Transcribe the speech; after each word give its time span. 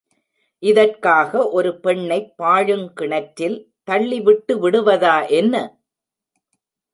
இதற்காக 0.63 1.49
ஒரு 1.49 1.79
பெண்ணைப் 1.79 2.31
பாழுங் 2.37 2.87
கிணற்றில் 2.93 3.57
தள்ளி 3.83 4.19
விட்டுவிடுவதா 4.21 5.15
என்ன? 5.31 5.55